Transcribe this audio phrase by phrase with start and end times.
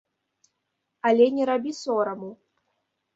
[1.09, 2.31] Але не рабі сораму.